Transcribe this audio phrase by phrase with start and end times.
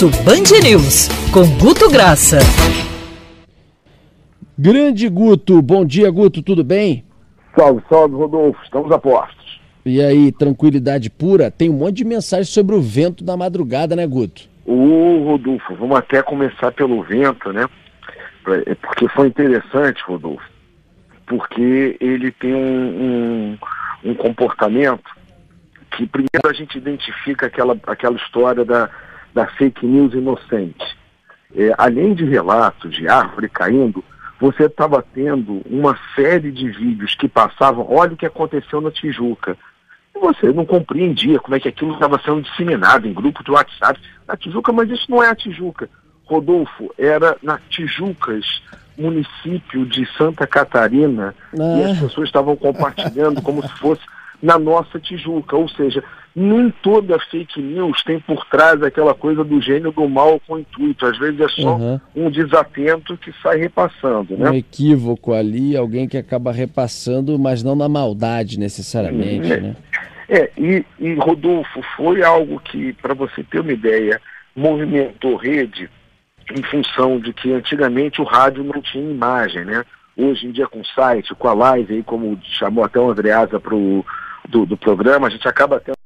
[0.00, 2.38] Almoço Band News, com Guto Graça.
[4.58, 7.04] Grande Guto, bom dia Guto, tudo bem?
[7.54, 9.60] Salve, salve Rodolfo, estamos a postos.
[9.84, 11.50] E aí, tranquilidade pura?
[11.50, 14.48] Tem um monte de mensagem sobre o vento da madrugada, né Guto?
[14.64, 17.66] Ô Rodolfo, vamos até começar pelo vento, né?
[18.66, 20.48] É, porque foi interessante, Rodolfo,
[21.26, 23.58] porque ele tem um,
[24.04, 25.10] um, um comportamento
[25.90, 28.88] que primeiro a gente identifica aquela, aquela história da,
[29.34, 30.96] da fake news inocente.
[31.54, 34.04] É, além de relatos de árvore caindo,
[34.40, 39.56] você estava tendo uma série de vídeos que passavam, olha o que aconteceu na Tijuca.
[40.14, 44.00] E você não compreendia como é que aquilo estava sendo disseminado em grupo de WhatsApp.
[44.26, 45.90] Na Tijuca, mas isso não é a Tijuca.
[46.24, 48.62] Rodolfo, era na Tijucas,
[48.96, 51.78] município de Santa Catarina, ah.
[51.78, 54.02] e as pessoas estavam compartilhando como se fosse
[54.42, 55.56] na nossa Tijuca.
[55.56, 56.02] Ou seja,
[56.34, 61.06] nem toda fake news tem por trás aquela coisa do gênio do mal com intuito.
[61.06, 62.00] Às vezes é só uhum.
[62.14, 64.36] um desatento que sai repassando.
[64.36, 64.50] Né?
[64.50, 69.52] Um equívoco ali, alguém que acaba repassando, mas não na maldade necessariamente.
[69.52, 69.76] É, né?
[70.28, 74.20] é e, e Rodolfo, foi algo que, para você ter uma ideia,
[74.54, 75.90] movimentou rede
[76.56, 79.84] em função de que antigamente o rádio não tinha imagem, né?
[80.16, 83.58] Hoje em dia com o site, com a live, aí, como chamou até o Andreasa
[83.60, 84.04] pro,
[84.48, 85.99] do, do programa, a gente acaba tendo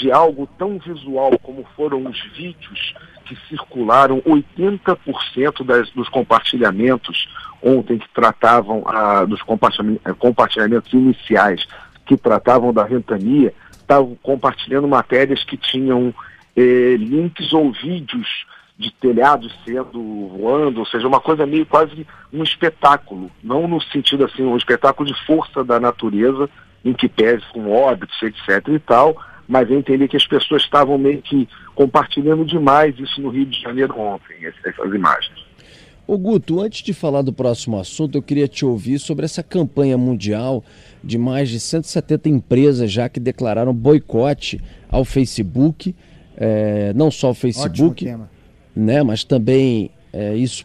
[0.00, 2.94] de algo tão visual como foram os vídeos
[3.26, 7.28] que circularam 80% das, dos compartilhamentos
[7.62, 11.66] ontem que tratavam ah, dos compartilhamentos, compartilhamentos iniciais
[12.06, 16.14] que tratavam da ventania, estavam compartilhando matérias que tinham
[16.56, 18.46] eh, links ou vídeos
[18.78, 24.24] de telhados sendo voando, ou seja, uma coisa meio quase um espetáculo, não no sentido
[24.24, 26.48] assim, um espetáculo de força da natureza,
[26.82, 30.96] em que pese com óbitos, etc e tal, mas eu entendi que as pessoas estavam
[30.96, 35.44] meio que compartilhando demais isso no Rio de Janeiro ontem, essas imagens.
[36.06, 39.98] Ô Guto, antes de falar do próximo assunto, eu queria te ouvir sobre essa campanha
[39.98, 40.64] mundial
[41.02, 45.96] de mais de 170 empresas já que declararam boicote ao Facebook,
[46.36, 48.16] é, não só ao Facebook,
[48.74, 50.64] né, mas também é, isso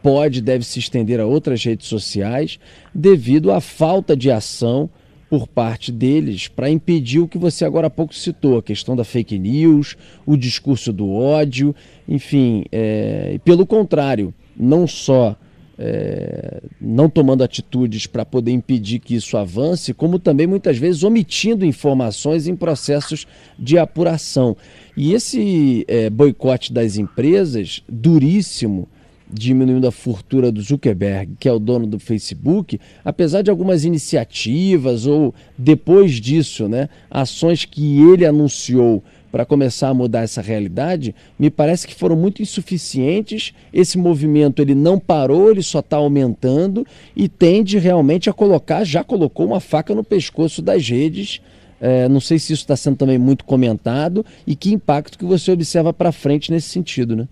[0.00, 2.60] pode, deve se estender a outras redes sociais,
[2.94, 4.88] devido à falta de ação
[5.30, 9.04] por parte deles para impedir o que você agora há pouco citou, a questão da
[9.04, 9.96] fake news,
[10.26, 11.72] o discurso do ódio,
[12.08, 15.36] enfim, é, pelo contrário, não só
[15.78, 21.64] é, não tomando atitudes para poder impedir que isso avance, como também muitas vezes omitindo
[21.64, 23.24] informações em processos
[23.56, 24.56] de apuração.
[24.96, 28.88] E esse é, boicote das empresas, duríssimo,
[29.32, 35.06] diminuindo a fortuna do Zuckerberg, que é o dono do Facebook, apesar de algumas iniciativas
[35.06, 41.50] ou depois disso, né, ações que ele anunciou para começar a mudar essa realidade, me
[41.50, 43.54] parece que foram muito insuficientes.
[43.72, 49.04] Esse movimento ele não parou, ele só está aumentando e tende realmente a colocar, já
[49.04, 51.40] colocou uma faca no pescoço das redes.
[51.80, 55.50] É, não sei se isso está sendo também muito comentado e que impacto que você
[55.50, 57.28] observa para frente nesse sentido, né?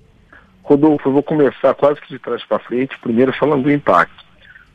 [0.68, 4.22] Rodolfo, eu vou começar quase que de trás para frente, primeiro falando do impacto.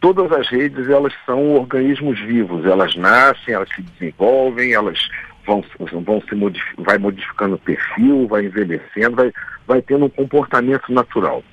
[0.02, 5.08] Todas as redes, elas são organismos vivos, elas nascem, elas se desenvolvem, elas
[5.46, 5.64] vão,
[6.02, 6.36] vão se
[6.80, 9.32] vai modificando o perfil, vai envelhecendo, vai,
[9.68, 11.44] vai tendo um comportamento natural.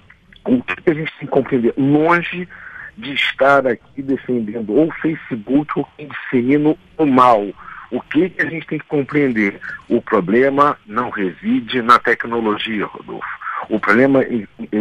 [0.46, 1.74] O que a gente tem que compreender?
[1.76, 2.48] Longe
[2.96, 7.46] de estar aqui defendendo ou Facebook ou dissemina o mal.
[7.90, 9.60] O que, que a gente tem que compreender?
[9.86, 13.39] O problema não reside na tecnologia, Rodolfo.
[13.68, 14.20] O problema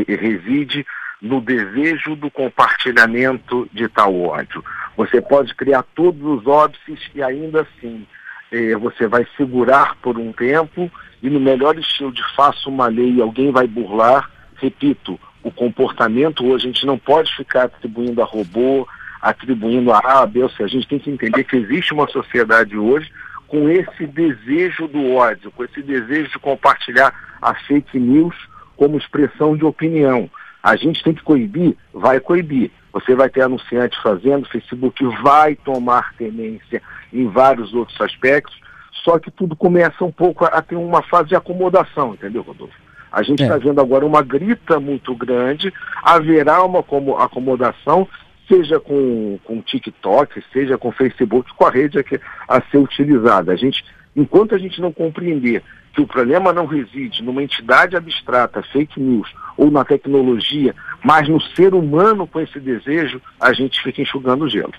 [0.07, 0.85] reside
[1.21, 4.63] no desejo do compartilhamento de tal ódio.
[4.95, 8.07] Você pode criar todos os óbices e ainda assim
[8.51, 10.89] eh, você vai segurar por um tempo
[11.21, 14.29] e no melhor estilo de faça uma lei alguém vai burlar.
[14.55, 18.87] Repito, o comportamento hoje a gente não pode ficar atribuindo a robô,
[19.21, 22.77] atribuindo a A, B, ou seja, a gente tem que entender que existe uma sociedade
[22.77, 23.11] hoje
[23.47, 28.35] com esse desejo do ódio, com esse desejo de compartilhar a fake news
[28.79, 30.29] como expressão de opinião.
[30.63, 31.75] A gente tem que coibir?
[31.93, 32.71] Vai coibir.
[32.93, 36.81] Você vai ter anunciante fazendo, o Facebook vai tomar tenência
[37.11, 38.57] em vários outros aspectos,
[39.03, 42.73] só que tudo começa um pouco a, ter uma fase de acomodação, entendeu, Rodolfo?
[43.11, 43.59] A gente está é.
[43.59, 48.07] vendo agora uma grita muito grande, haverá uma acomodação,
[48.47, 52.03] seja com, com TikTok, seja com Facebook, com a rede a,
[52.47, 53.51] a ser utilizada.
[53.51, 53.83] A gente,
[54.19, 55.63] enquanto a gente não compreender
[55.93, 59.27] que o problema não reside numa entidade abstrata, fake news,
[59.57, 64.49] ou na tecnologia, mas no ser humano com esse desejo, a gente fica enxugando o
[64.49, 64.73] gelo.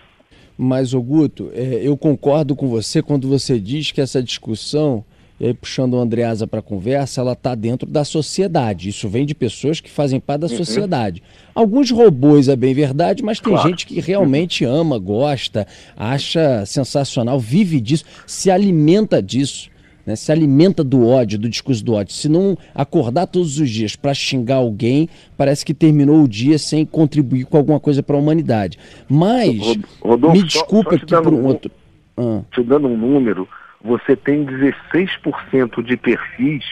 [0.56, 5.04] Mas, Guto, é, eu concordo com você quando você diz que essa discussão
[5.40, 8.90] e aí puxando a Andreasa para a conversa, ela está dentro da sociedade.
[8.90, 10.56] Isso vem de pessoas que fazem parte da uhum.
[10.56, 11.22] sociedade.
[11.54, 13.69] Alguns robôs é bem verdade, mas tem claro.
[13.69, 15.66] gente que realmente ama, gosta,
[15.96, 19.70] acha sensacional, vive disso, se alimenta disso
[20.10, 22.14] né, se alimenta do ódio, do discurso do ódio.
[22.14, 26.84] Se não acordar todos os dias para xingar alguém, parece que terminou o dia sem
[26.84, 28.78] contribuir com alguma coisa para a humanidade.
[29.08, 31.70] Mas, Rodolfo, me desculpa aqui por um outro.
[32.16, 32.40] Ah.
[32.52, 33.48] Te dando um número,
[33.82, 36.64] você tem 16% de perfis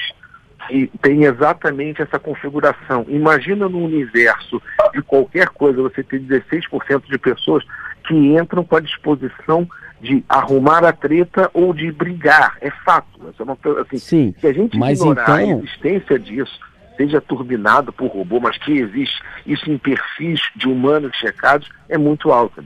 [0.69, 3.07] que tem exatamente essa configuração.
[3.09, 4.61] Imagina no universo
[4.93, 7.65] de qualquer coisa você ter 16% de pessoas
[8.07, 9.67] que entram com a disposição
[10.01, 12.57] de arrumar a treta ou de brigar.
[12.61, 13.09] É fato.
[13.39, 15.35] É uma, assim, Sim, se a gente ignorar então...
[15.35, 16.61] a existência disso,
[16.99, 22.33] seja turbinado por robô, mas que existe isso em perfis de humanos checados, é muito
[22.33, 22.63] alto.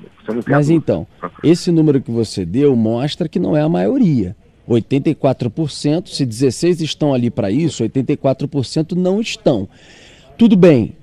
[0.48, 1.06] mas então,
[1.44, 4.34] esse número que você deu mostra que não é a maioria.
[4.68, 9.68] 84%, se 16 estão ali para isso, 84% não estão.
[10.38, 10.96] Tudo bem,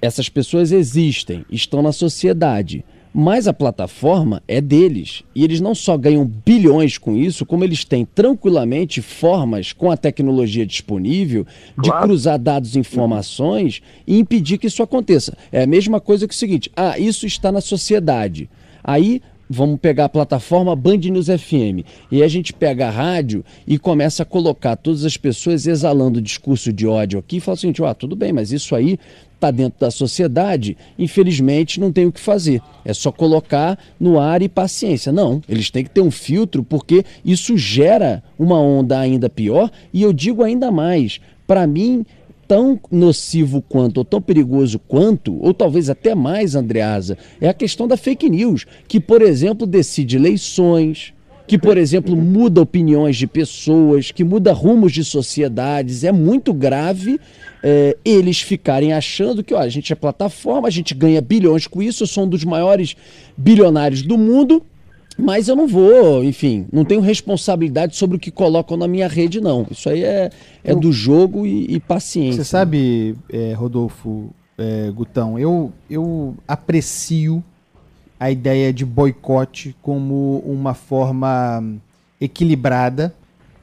[0.00, 2.84] essas pessoas existem, estão na sociedade.
[3.14, 5.22] Mas a plataforma é deles.
[5.34, 9.96] E eles não só ganham bilhões com isso, como eles têm tranquilamente formas, com a
[9.96, 11.46] tecnologia disponível,
[11.78, 12.06] de claro.
[12.06, 15.36] cruzar dados e informações e impedir que isso aconteça.
[15.50, 18.48] É a mesma coisa que o seguinte: ah, isso está na sociedade.
[18.82, 23.78] Aí vamos pegar a plataforma Band News FM e a gente pega a rádio e
[23.78, 27.94] começa a colocar todas as pessoas exalando discurso de ódio aqui e fala assim, ah,
[27.94, 28.98] tudo bem, mas isso aí
[29.42, 32.62] está dentro da sociedade, infelizmente não tem o que fazer.
[32.84, 35.10] É só colocar no ar e paciência.
[35.10, 40.02] Não, eles têm que ter um filtro porque isso gera uma onda ainda pior e
[40.02, 41.20] eu digo ainda mais.
[41.46, 42.06] Para mim,
[42.46, 47.88] tão nocivo quanto, ou tão perigoso quanto, ou talvez até mais, Andreasa, é a questão
[47.88, 51.12] da fake news, que, por exemplo, decide eleições,
[51.52, 56.02] que, por exemplo, muda opiniões de pessoas, que muda rumos de sociedades.
[56.02, 57.20] É muito grave
[57.62, 61.82] é, eles ficarem achando que ó, a gente é plataforma, a gente ganha bilhões com
[61.82, 62.96] isso, eu sou um dos maiores
[63.36, 64.62] bilionários do mundo,
[65.18, 69.38] mas eu não vou, enfim, não tenho responsabilidade sobre o que colocam na minha rede,
[69.38, 69.66] não.
[69.70, 70.30] Isso aí é,
[70.64, 72.42] é eu, do jogo e, e paciência.
[72.42, 77.44] Você sabe, é, Rodolfo, é, Gutão, eu, eu aprecio
[78.22, 81.60] a ideia de boicote como uma forma
[82.20, 83.12] equilibrada,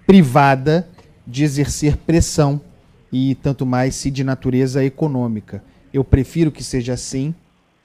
[0.06, 0.86] privada,
[1.26, 2.60] de exercer pressão
[3.10, 5.64] e tanto mais se de natureza econômica.
[5.94, 7.34] Eu prefiro que seja assim,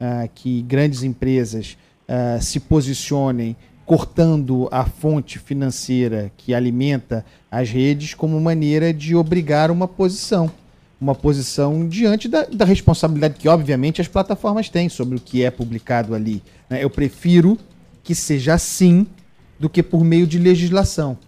[0.00, 1.78] uh, que grandes empresas
[2.08, 3.54] uh, se posicionem
[3.86, 10.50] cortando a fonte financeira que alimenta as redes como maneira de obrigar uma posição.
[11.04, 15.50] Uma posição diante da, da responsabilidade que, obviamente, as plataformas têm sobre o que é
[15.50, 16.42] publicado ali.
[16.70, 16.82] Né?
[16.82, 17.58] Eu prefiro
[18.02, 19.06] que seja assim
[19.60, 21.18] do que por meio de legislação.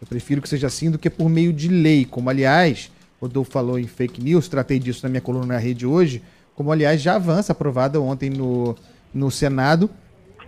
[0.00, 2.90] Eu prefiro que seja assim do que por meio de lei, como, aliás,
[3.20, 6.22] Rodolfo falou em fake news, tratei disso na minha coluna na rede hoje,
[6.54, 8.74] como aliás já avança, aprovada ontem no,
[9.12, 9.90] no Senado,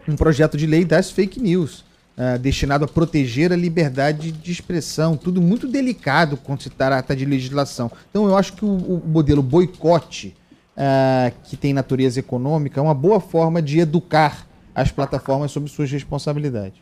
[0.08, 1.84] um projeto de lei das fake news,
[2.18, 7.24] uh, destinado a proteger a liberdade de expressão, tudo muito delicado quando se trata de
[7.24, 7.90] legislação.
[8.10, 10.36] Então eu acho que o, o modelo boicote,
[10.76, 15.90] uh, que tem natureza econômica, é uma boa forma de educar as plataformas sobre suas
[15.90, 16.80] responsabilidades.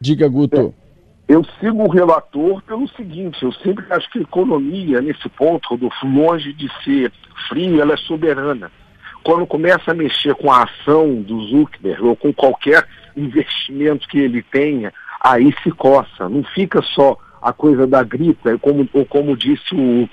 [0.00, 0.74] Diga, Guto.
[0.82, 0.86] É.
[1.28, 6.06] Eu sigo o relator pelo seguinte, eu sempre acho que a economia, nesse ponto, Rodolfo,
[6.06, 7.12] longe de ser
[7.48, 8.70] frio, ela é soberana.
[9.24, 14.42] Quando começa a mexer com a ação do Zuckerberg ou com qualquer investimento que ele
[14.42, 16.28] tenha, aí se coça.
[16.28, 20.08] Não fica só a coisa da grita, como, ou como disse o,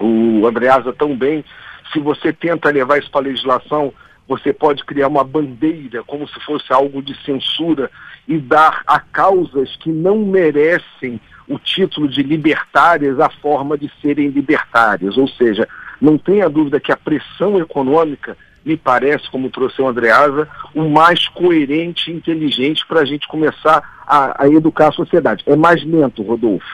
[0.00, 1.44] o Andreasa tão bem,
[1.92, 3.92] se você tenta levar isso para a legislação,
[4.26, 7.90] você pode criar uma bandeira como se fosse algo de censura
[8.26, 14.28] e dar a causas que não merecem o título de libertárias a forma de serem
[14.28, 15.18] libertárias.
[15.18, 15.68] Ou seja,
[16.00, 21.28] não tenha dúvida que a pressão econômica me parece, como trouxe o Andreasa, o mais
[21.28, 25.42] coerente e inteligente para a gente começar a, a, educar a sociedade.
[25.46, 26.66] É mais lento, Rodolfo,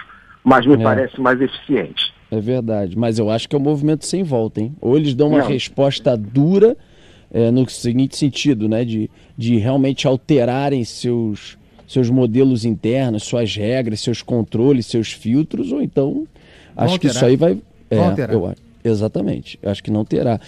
[0.45, 0.79] mas me é.
[0.79, 2.13] parece mais eficiente.
[2.31, 4.77] É verdade, mas eu acho que é um movimento sem volta, hein?
[4.81, 5.49] Ou eles dão uma não.
[5.49, 6.77] resposta dura
[7.31, 14.01] é, no seguinte sentido, né, de, de realmente alterarem seus, seus modelos internos, suas regras,
[14.01, 16.27] seus controles, seus filtros, ou então
[16.77, 17.59] acho que isso aí vai.
[17.91, 17.99] É,
[18.31, 18.55] eu,
[18.85, 20.41] exatamente, eu acho que não terá.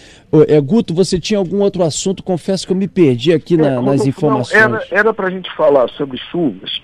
[0.49, 2.22] É, Guto, você tinha algum outro assunto?
[2.22, 4.68] Confesso que eu me perdi aqui na, é, nas informações.
[4.68, 6.80] Não, era para a gente falar sobre chuvas,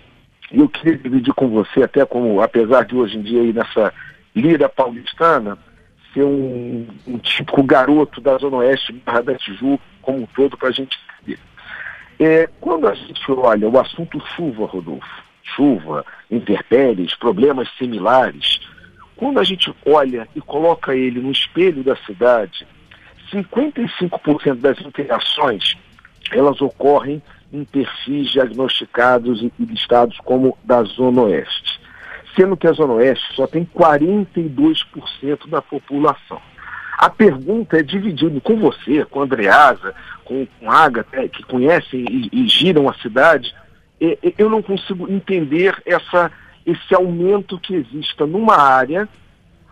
[0.53, 3.93] e eu queria dividir com você, até como, apesar de hoje em dia aí nessa
[4.35, 5.59] lira paulistana,
[6.13, 10.69] ser um, um típico garoto da Zona Oeste, Barra da Tijuca, como um todo, para
[10.69, 11.39] a gente entender.
[12.19, 15.23] É, quando a gente olha o assunto chuva, Rodolfo,
[15.55, 18.61] chuva, intempéries, problemas similares.
[19.17, 22.67] Quando a gente olha e coloca ele no espelho da cidade,
[23.33, 25.77] 55% das interações
[26.33, 31.81] elas ocorrem em perfis diagnosticados e listados como da Zona Oeste.
[32.35, 36.41] Sendo que a Zona Oeste só tem 42% da população.
[36.99, 39.95] A pergunta é dividida com você, com a Andreasa,
[40.25, 43.55] com, com a Agatha, que conhecem e, e giram a cidade.
[44.01, 46.31] E, eu não consigo entender essa,
[46.67, 49.09] esse aumento que exista numa área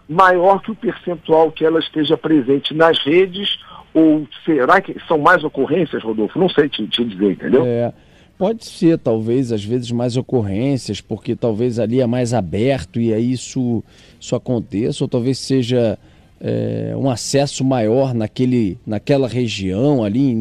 [0.09, 3.59] maior que o percentual que ela esteja presente nas redes
[3.93, 6.39] ou será que são mais ocorrências, Rodolfo?
[6.39, 7.65] Não sei te, te dizer, entendeu?
[7.65, 7.93] É,
[8.37, 13.33] pode ser, talvez, às vezes, mais ocorrências, porque talvez ali é mais aberto e aí
[13.33, 13.83] isso,
[14.21, 15.99] isso aconteça, ou talvez seja
[16.47, 20.35] é, um acesso maior naquele, naquela região ali,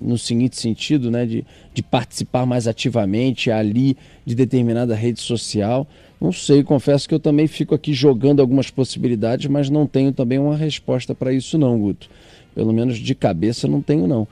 [0.00, 5.86] no seguinte sentido, né, de, de participar mais ativamente ali de determinada rede social.
[6.18, 10.38] Não sei, confesso que eu também fico aqui jogando algumas possibilidades, mas não tenho também
[10.38, 12.08] uma resposta para isso não, Guto.
[12.54, 14.26] Pelo menos de cabeça não tenho, não.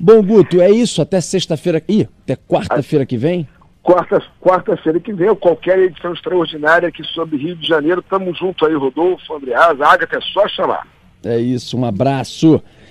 [0.00, 1.00] Bom, Guto, é isso.
[1.00, 1.82] Até sexta-feira.
[1.88, 3.48] Ih, até quarta-feira que vem?
[3.88, 8.02] Quarta, quarta-feira que vem, qualquer edição extraordinária aqui sobre Rio de Janeiro.
[8.02, 10.86] Tamo junto aí, Rodolfo, Andreas, Agatha, é só chamar.
[11.24, 12.62] É isso, um abraço.